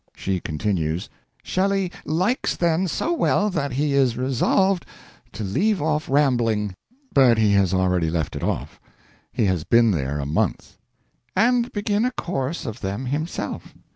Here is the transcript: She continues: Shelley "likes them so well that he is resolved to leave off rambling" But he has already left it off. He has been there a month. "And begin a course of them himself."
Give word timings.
She 0.15 0.39
continues: 0.39 1.09
Shelley 1.43 1.91
"likes 2.05 2.55
them 2.55 2.87
so 2.87 3.13
well 3.13 3.51
that 3.51 3.73
he 3.73 3.93
is 3.93 4.17
resolved 4.17 4.83
to 5.33 5.43
leave 5.43 5.79
off 5.79 6.09
rambling" 6.09 6.73
But 7.13 7.37
he 7.37 7.51
has 7.51 7.71
already 7.71 8.09
left 8.09 8.35
it 8.35 8.41
off. 8.41 8.79
He 9.31 9.45
has 9.45 9.63
been 9.63 9.91
there 9.91 10.17
a 10.17 10.25
month. 10.25 10.79
"And 11.35 11.71
begin 11.71 12.03
a 12.03 12.11
course 12.13 12.65
of 12.65 12.81
them 12.81 13.05
himself." 13.05 13.75